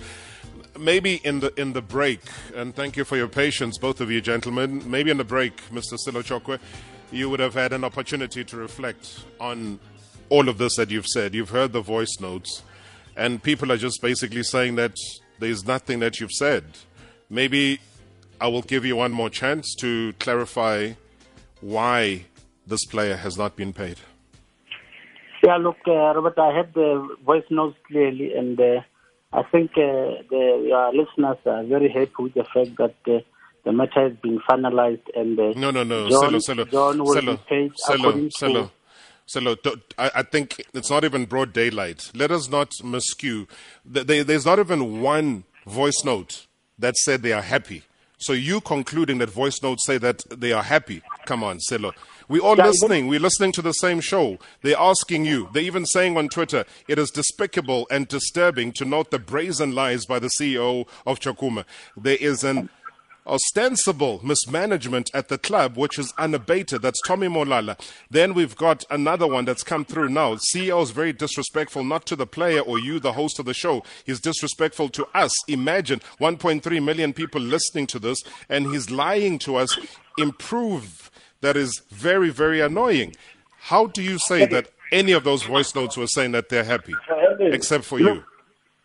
[0.78, 2.20] maybe in the in the break,
[2.54, 4.82] and thank you for your patience, both of you gentlemen.
[4.90, 5.98] Maybe in the break, Mr.
[5.98, 6.58] Sello Chokoe,
[7.10, 9.78] you would have had an opportunity to reflect on
[10.32, 11.34] all of this that you've said.
[11.34, 12.62] You've heard the voice notes,
[13.16, 14.94] and people are just basically saying that
[15.38, 16.64] there's nothing that you've said.
[17.28, 17.80] Maybe
[18.40, 20.92] I will give you one more chance to clarify
[21.60, 22.24] why
[22.66, 23.98] this player has not been paid.
[25.44, 28.80] Yeah, look, uh, Robert, I heard the voice notes clearly, and uh,
[29.34, 33.20] I think uh, the, your listeners are very happy with the fact that uh,
[33.64, 36.08] the matter has been finalized and uh, No, no, no.
[36.08, 38.62] John, Sello, Sello, John will Sello, be paid Sello, according Sello.
[38.64, 38.70] to
[39.32, 39.64] So look,
[39.96, 42.10] I, I think it's not even broad daylight.
[42.14, 43.48] Let us not miscue.
[43.82, 46.46] There's not even one voice note
[46.78, 47.82] that said they are happy.
[48.18, 51.00] So you concluding that voice notes say that they are happy.
[51.24, 51.92] Come on, Sello.
[52.28, 53.08] We're all listening.
[53.08, 54.36] We're listening to the same show.
[54.60, 55.48] They're asking you.
[55.54, 60.04] They're even saying on Twitter, it is despicable and disturbing to note the brazen lies
[60.04, 61.64] by the CEO of Chakuma.
[61.96, 62.68] There is an
[63.26, 66.82] ostensible mismanagement at the club, which is unabated.
[66.82, 67.78] That's Tommy Molala.
[68.10, 70.34] Then we've got another one that's come through now.
[70.34, 73.82] CEO is very disrespectful, not to the player or you, the host of the show.
[74.04, 75.32] He's disrespectful to us.
[75.48, 79.78] Imagine 1.3 million people listening to this, and he's lying to us.
[80.18, 81.10] Improve.
[81.40, 83.16] That is very, very annoying.
[83.58, 86.94] How do you say that any of those voice notes were saying that they're happy,
[87.40, 88.24] except for you?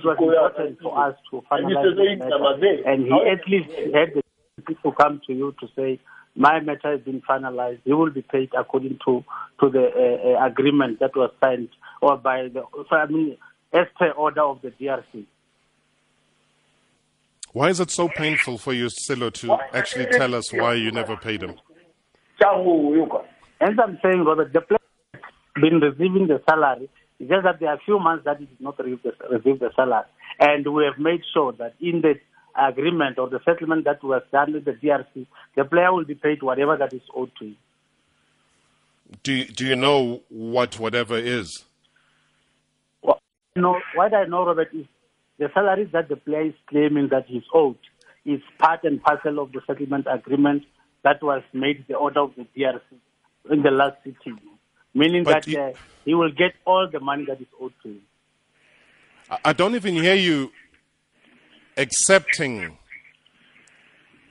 [0.04, 2.82] was important for us to finalize the matter.
[2.86, 4.22] And he at least had the
[4.66, 6.00] people come to you to say,
[6.34, 7.80] my matter has been finalized.
[7.84, 9.22] He will be paid according to,
[9.60, 11.68] to the uh, uh, agreement that was signed
[12.00, 13.36] or by the, I mean,
[13.72, 15.26] as per order of the DRC.
[17.52, 21.16] Why is it so painful for you, Sello, to actually tell us why you never
[21.16, 21.54] paid him?
[23.58, 24.60] As I'm saying, Robert, the
[25.60, 26.88] been receiving the salary.
[27.18, 29.58] It's just that there are a few months that he did not receive the, receive
[29.58, 30.04] the salary.
[30.38, 32.14] And we have made sure that in the
[32.58, 36.42] agreement or the settlement that was done with the DRC, the player will be paid
[36.42, 37.56] whatever that is owed to him.
[39.22, 41.64] Do you, do you know what whatever is?
[43.02, 43.20] Well,
[43.54, 44.86] you know, what I know, Robert, is
[45.38, 47.78] the salaries that the player is claiming that he's owed
[48.24, 50.64] is part and parcel of the settlement agreement
[51.04, 52.80] that was made the order of the DRC
[53.50, 54.40] in the last sitting
[54.96, 55.72] meaning but that he, uh,
[56.04, 58.00] he will get all the money that is owed to him.
[59.44, 60.52] I don't even hear you
[61.76, 62.78] accepting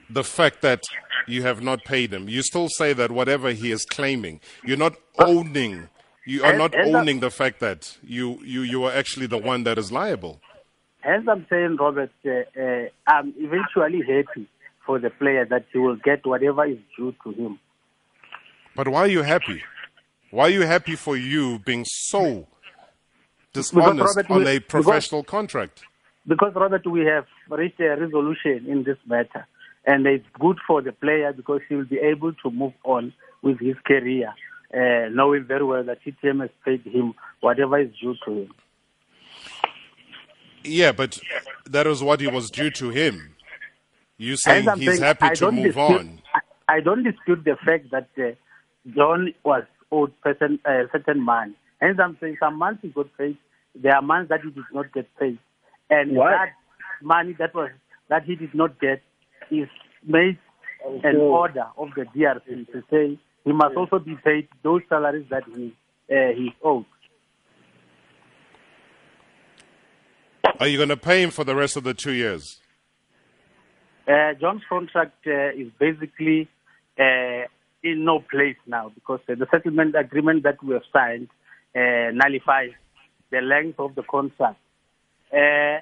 [0.10, 0.82] the fact that
[1.28, 2.30] you have not paid him.
[2.30, 5.90] You still say that whatever he is claiming, you're not owning.
[6.26, 9.78] You are not owning the fact that you, you, you are actually the one that
[9.78, 10.42] is liable.
[11.04, 14.48] As I'm saying, Robert, uh, uh, I'm eventually happy
[14.86, 17.60] for the player that he will get whatever is due to him.
[18.76, 19.62] But why are you happy?
[20.36, 22.46] Why are you happy for you being so
[23.54, 25.84] dishonest Robert, on we, a professional because, contract?
[26.28, 29.48] Because, Robert, we have reached a resolution in this matter.
[29.86, 33.62] And it's good for the player because he will be able to move on with
[33.62, 34.34] his career,
[34.74, 38.54] uh, knowing very well that TTM has paid him whatever is due to him.
[40.66, 41.18] Yeah, but
[41.64, 43.36] that was what he was due to him.
[44.18, 46.22] You saying he's saying, happy to move dispute, on.
[46.34, 48.32] I, I, don't dispute the fact that uh,
[48.94, 49.64] John was
[49.96, 51.56] owed certain, uh, certain money.
[51.80, 53.38] Hence, I'm saying some months he got paid.
[53.76, 55.38] There are months that he did not get paid.
[55.90, 56.32] And what?
[56.32, 56.54] that
[57.02, 57.70] money that was
[58.10, 59.02] that he did not get
[59.52, 59.68] is
[60.06, 60.38] made
[60.86, 61.10] okay.
[61.10, 65.44] an order of the DRC to say he must also be paid those salaries that
[65.56, 65.76] he
[66.10, 66.86] uh, he owed.
[70.60, 72.60] Are you going to pay him for the rest of the two years?
[74.08, 76.48] Uh, John's contract uh, is basically
[77.00, 77.48] uh,
[77.86, 81.30] in no place now because uh, the settlement agreement that we have signed
[81.76, 82.72] uh, nullifies
[83.32, 84.60] the length of the contract.
[85.32, 85.80] Uh,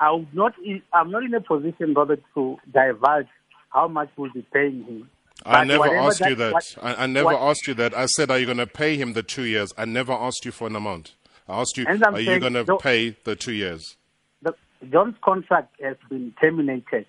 [0.00, 0.54] I would not,
[0.92, 3.26] I'm not in a position, Robert, to divulge
[3.70, 5.10] how much we'll be paying him.
[5.44, 6.52] I never asked that, you that.
[6.52, 7.96] What, I, I, never what, asked you that.
[7.96, 9.72] I said, are you going to pay him the two years?
[9.78, 11.14] I never asked you for an amount.
[11.48, 13.96] I asked you, are saying, you going to pay the two years?
[14.42, 14.54] The,
[14.90, 17.06] John's contract has been terminated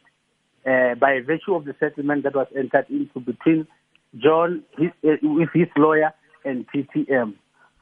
[0.65, 3.67] uh, by virtue of the settlement that was entered into between
[4.17, 6.12] John his, uh, with his lawyer
[6.45, 7.36] and TTM.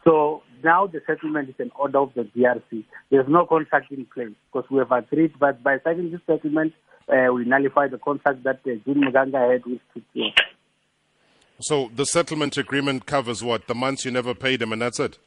[0.04, 2.84] So now the settlement is an order of the DRC.
[3.10, 6.74] There's no contract in place because we have agreed, but by signing this settlement,
[7.10, 10.34] uh, we nullify the contract that uh, Jean Munganga had with TTM.
[11.60, 13.68] So the settlement agreement covers what?
[13.68, 15.18] The months you never paid him, and that's it?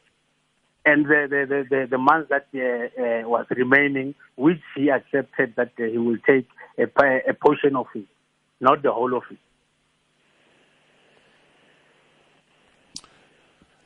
[0.85, 5.73] And the, the, the, the, months that uh, uh, was remaining, which he accepted that
[5.79, 6.47] uh, he will take
[6.79, 6.85] a,
[7.29, 8.05] a portion of it,
[8.59, 9.37] not the whole of it.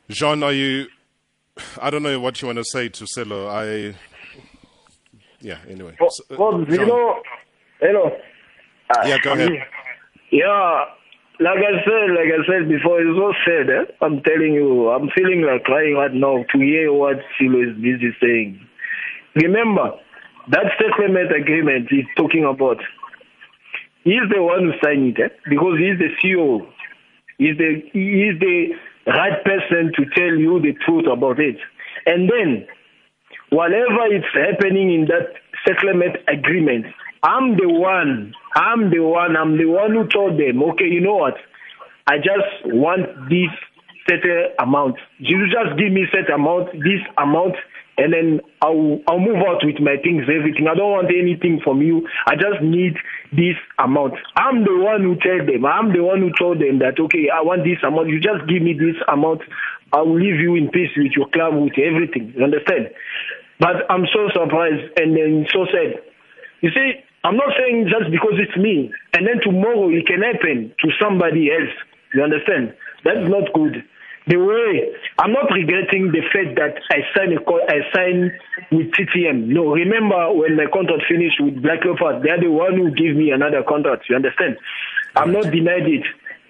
[0.08, 0.86] Jean, are you?
[1.80, 3.48] I don't know what you want to say to Sello.
[3.48, 3.96] I,
[5.40, 5.58] yeah.
[5.68, 5.96] Anyway,
[6.38, 7.22] well, you know,
[7.80, 8.10] hello.
[9.04, 9.50] yeah, go ahead.
[10.30, 10.84] Yeah,
[11.40, 13.68] like I said, like I said before, it's so sad.
[13.68, 13.92] Eh?
[14.00, 18.14] I'm telling you, I'm feeling like crying right now to hear what Sello is busy
[18.20, 18.60] saying.
[19.34, 19.92] Remember,
[20.50, 22.78] that settlement agreement he's talking about.
[24.04, 25.34] He's the one who signed it eh?
[25.50, 26.66] because he's the CEO.
[27.38, 28.72] He's the he's the
[29.06, 31.56] right person to tell you the truth about it.
[32.06, 32.66] And then,
[33.50, 35.34] whatever is happening in that
[35.64, 36.86] settlement agreement
[37.26, 38.32] I'm the one.
[38.54, 39.36] I'm the one.
[39.36, 41.34] I'm the one who told them, okay, you know what?
[42.06, 43.50] I just want this
[44.08, 44.94] certain amount.
[45.18, 47.56] You just give me certain amount, this amount,
[47.98, 50.68] and then I'll I'll move out with my things, everything.
[50.68, 52.06] I don't want anything from you.
[52.26, 52.94] I just need
[53.32, 54.14] this amount.
[54.36, 55.64] I'm the one who told them.
[55.64, 58.08] I'm the one who told them that okay, I want this amount.
[58.12, 59.40] You just give me this amount.
[59.92, 62.34] I will leave you in peace with your club, with everything.
[62.36, 62.92] You understand?
[63.58, 65.96] But I'm so surprised and then so sad.
[66.60, 70.74] You see, I'm not saying just because it's me, and then tomorrow it can happen
[70.84, 71.72] to somebody else.
[72.12, 72.76] You understand?
[73.04, 73.80] That's not good
[74.26, 78.32] the way I'm not regretting the fact that I signed a co- I signed
[78.72, 79.46] with TTM.
[79.46, 83.30] No, remember when my contract finished with Black Leopard, they're the one who gave me
[83.30, 84.10] another contract.
[84.10, 84.56] You understand?
[85.14, 86.04] I'm not denied it,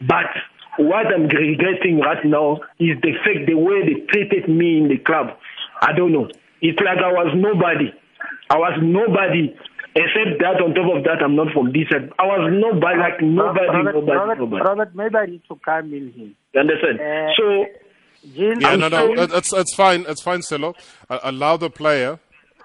[0.08, 0.32] but
[0.78, 4.98] what I'm regretting right now is the fact the way they treated me in the
[4.98, 5.36] club.
[5.80, 6.28] I don't know.
[6.60, 7.92] It's like I was nobody.
[8.48, 9.54] I was nobody.
[9.96, 12.12] Except that, on top of that, I'm not from this side.
[12.18, 14.62] I was nobody, like nobody, Robert, nobody, Robert, nobody.
[14.62, 16.32] Robert, maybe I need to come in here.
[16.56, 17.00] You understand?
[17.00, 17.66] Uh, so,
[18.34, 20.04] Jean, Yeah, I'm no, no, saying- it- it's it's fine.
[20.08, 20.74] It's fine, Sello.
[21.10, 22.18] Uh, allow the player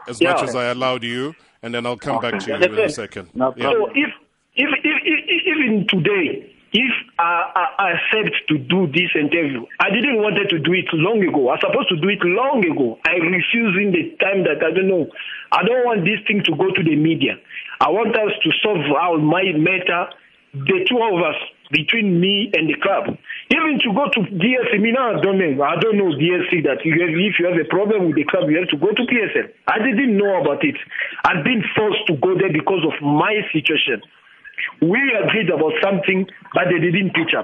[0.07, 2.89] as much as I allowed you, and then I'll come back to you in a
[2.89, 3.29] second.
[3.35, 3.71] No Yeah.
[3.71, 4.09] So if
[4.55, 9.89] if, if, if even today, if I, I I accept to do this interview, I
[9.89, 11.49] didn't wanted to do it long ago.
[11.49, 12.97] I was supposed to do it long ago.
[13.05, 15.07] I refuse in the time that I don't know.
[15.51, 17.35] I don't want this thing to go to the media.
[17.81, 20.07] I want us to solve our my matter,
[20.53, 21.35] the two of us,
[21.71, 23.17] between me and the club.
[23.51, 25.63] Even to go to DRC, me now, I don't know.
[25.63, 28.47] I don't know DRC that you have, if you have a problem with the club,
[28.47, 29.51] you have to go to PSL.
[29.67, 30.79] I didn't know about it.
[31.27, 33.99] I've been forced to go there because of my situation.
[34.79, 37.43] We agreed about something, but they didn't pitch up.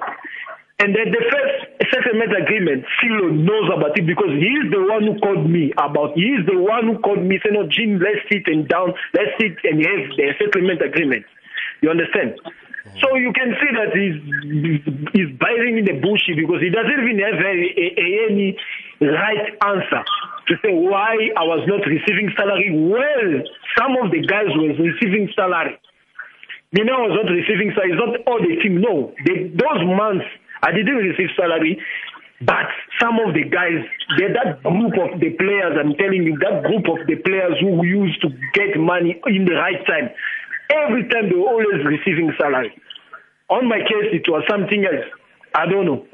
[0.80, 5.12] And then the first settlement agreement, Philo knows about it because he is the one
[5.12, 6.14] who called me about.
[6.14, 8.94] He is the one who called me, saying, oh, "No, Jim, let's sit and down,
[9.18, 11.26] let's sit and have the settlement agreement."
[11.82, 12.38] You understand?
[13.02, 14.18] So you can see that he's
[15.14, 18.58] he's biting in the bush because he doesn't even have a, a, a, any
[19.02, 20.02] right answer
[20.48, 22.72] to say why I was not receiving salary.
[22.74, 23.44] Well,
[23.78, 25.78] some of the guys were receiving salary.
[26.72, 27.94] Mina was not receiving salary.
[27.94, 28.82] It's not all the team.
[28.82, 30.26] No, those months
[30.64, 31.80] I didn't receive salary,
[32.42, 32.70] but
[33.02, 33.82] some of the guys,
[34.18, 35.74] that group of the players.
[35.78, 39.54] I'm telling you, that group of the players who used to get money in the
[39.54, 40.10] right time.
[40.70, 42.74] Every time they were always receiving salary.
[43.50, 45.06] On my case, it was something else.
[45.56, 46.06] I don't know.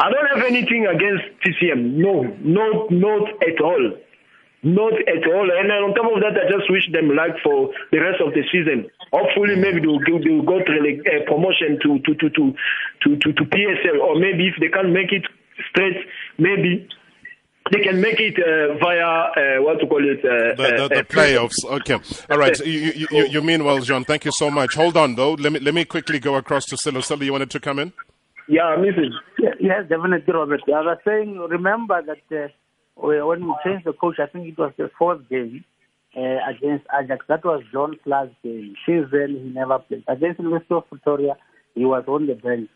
[0.00, 1.94] I don't have anything against TTM.
[1.94, 3.92] No, not not at all.
[4.64, 5.46] Not at all.
[5.50, 8.34] And then on top of that, I just wish them luck for the rest of
[8.34, 8.90] the season.
[9.12, 12.44] Hopefully, maybe they will go, they will go to uh, promotion to to, to, to,
[13.02, 15.26] to, to to PSL, or maybe if they can't make it
[15.70, 15.98] straight,
[16.38, 16.88] maybe
[17.70, 20.88] they can make it uh, via uh, what to call it uh, The, the, uh,
[20.88, 21.64] the uh, playoffs.
[21.64, 21.98] Okay.
[22.30, 22.58] All right.
[22.60, 24.04] You, you, you, you mean well, John.
[24.04, 24.74] Thank you so much.
[24.74, 25.32] Hold on, though.
[25.34, 27.00] Let me let me quickly go across to Sello.
[27.00, 27.92] Sello, you wanted to come in?
[28.48, 29.12] Yeah, Mrs.
[29.38, 30.60] Ye- Yes, definitely, Robert.
[30.66, 32.48] I was saying, remember that uh,
[32.96, 35.64] when we changed the coach, I think it was the fourth game
[36.16, 37.24] uh, against Ajax.
[37.28, 38.74] That was John's last game.
[38.84, 40.02] Since then, he never played.
[40.08, 41.36] Against University of Pretoria,
[41.74, 42.68] he was on the bench.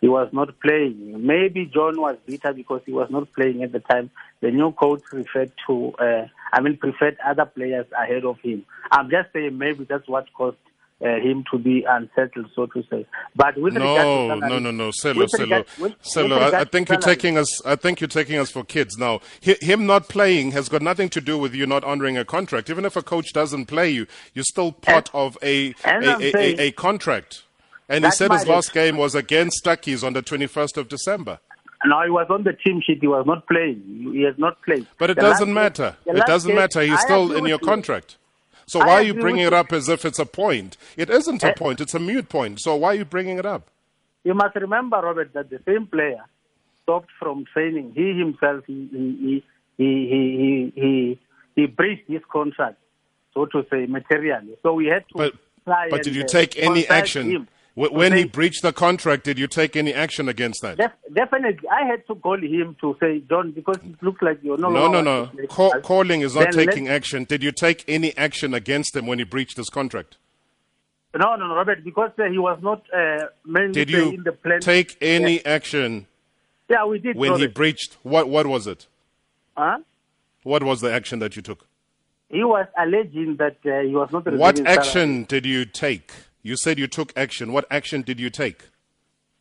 [0.00, 1.26] He was, not playing.
[1.26, 4.10] Maybe John was bitter because he was not playing at the time.
[4.40, 8.64] The new coach referred to, uh, I mean, preferred other players ahead of him.
[8.90, 10.56] I'm just saying maybe that's what caused
[11.02, 13.06] uh, him to be unsettled, so to say.
[13.36, 16.44] But with regard to No, salary- no, no, no, Sello, with Sello, regard- with- Sello.
[16.44, 17.66] with I, I think you're taking us.
[17.66, 19.20] I think you're taking us for kids now.
[19.44, 22.68] Hi- Him not playing has got nothing to do with you not honoring a contract.
[22.70, 26.30] Even if a coach doesn't play you, you're still part of a and a, a,
[26.32, 27.44] saying- a, a contract.
[27.90, 31.40] And he said his last game was against Stuckies on the 21st of December.
[31.84, 32.98] No, he was on the team sheet.
[33.00, 33.82] He was not playing.
[34.12, 34.86] He has not played.
[34.98, 35.96] But it The doesn't matter.
[36.06, 36.82] It doesn't game- matter.
[36.82, 38.16] He's I still in your contract.
[38.66, 40.76] So I why are you bringing it up as if it's a point?
[40.96, 41.54] It isn't a Eh?
[41.54, 41.80] point.
[41.80, 42.60] It's a mute point.
[42.60, 43.68] So why are you bringing it up?
[44.22, 46.22] You must remember, Robert, that the same player
[46.84, 47.92] stopped from training.
[47.96, 49.44] He himself, he he
[49.78, 51.18] he he he, he,
[51.56, 52.76] he breached his contract,
[53.34, 54.54] so to say, materially.
[54.62, 55.14] So we had to.
[55.14, 55.34] But
[55.64, 59.24] but did you uh, take any action him When he breached the contract?
[59.24, 60.76] Did you take any action against that?
[60.76, 64.58] Def- definitely, I had to call him to say, John, because it looks like you're
[64.58, 65.26] no No, no, no.
[65.26, 65.82] play Ca- for us.
[65.84, 67.24] calling is not Then taking action.
[67.24, 70.16] Did you take any action against him when he breached his contract?
[71.14, 74.32] No, no, no, Robert, because uh, he was not uh, mainly Did you in the
[74.32, 74.60] plan.
[74.60, 76.06] Did you take any Yeah, action
[76.68, 77.16] yeah we did.
[77.16, 77.96] when he breached?
[78.02, 78.86] What what was it?
[79.56, 79.78] Huh?
[80.44, 81.66] What was the action that you took?
[82.28, 85.24] He was alleging that uh, he was not What action salary.
[85.28, 86.12] did you take?
[86.42, 87.52] You said you took action.
[87.52, 88.62] What action did you take?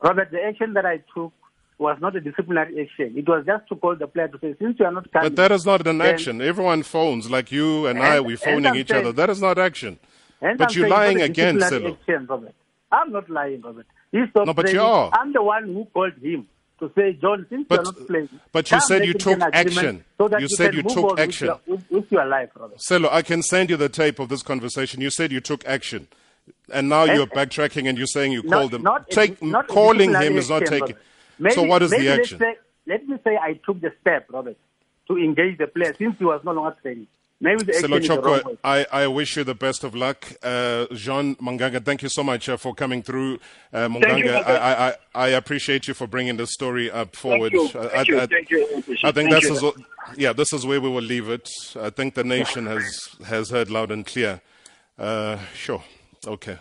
[0.01, 1.33] Robert, the action that I took
[1.77, 3.17] was not a disciplinary action.
[3.17, 5.29] It was just to call the player to say, since you are not coming.
[5.29, 6.41] But that is not an action.
[6.41, 9.11] Everyone phones, like you and I, we're phoning each saying- other.
[9.13, 9.97] That is not action.
[10.41, 12.55] But I'm you're lying not again, action, Robert.
[12.91, 13.85] I'm not lying, Robert.
[14.11, 15.09] He stopped No, but you are.
[15.13, 16.47] I'm the one who called him
[16.79, 19.53] to say, John, since But- you're not playing, but you said you took get an
[19.53, 20.03] agreement action.
[20.17, 21.47] So You you said you took on with action.
[21.47, 22.77] your- With, with your life, Robert.
[22.79, 25.01] Sello, I can send you the tape of this conversation.
[25.01, 26.07] You said you took action.
[26.71, 28.83] And now Eh, you're backtracking and you're saying you called him.
[28.83, 30.95] not Take, not calling him is not taking.
[31.39, 32.39] Maybe, so what is the let's action?
[32.39, 34.57] Say, let me say I took the step, Robert,
[35.07, 37.07] to engage the player since he was no longer training.
[37.41, 38.57] Maybe the action Sello is the wrong Chokoe.
[38.65, 40.29] I, I wish you the best of luck.
[40.43, 43.39] Uh, Jean Munganga, thank you so much uh, for coming through.
[43.71, 47.53] Uh, Thank you, I, I, I, appreciate you for bringing the story up forward.
[47.53, 47.79] Thank you.
[47.79, 48.19] Uh, Thank I, you.
[48.19, 48.85] I, Thank you.
[49.03, 49.63] I think Thank is,
[50.17, 51.49] yeah, this is where we will leave it.
[51.79, 54.41] I think the nation has, has heard loud and clear.
[54.97, 55.81] Uh, sure.
[56.27, 56.57] Okay.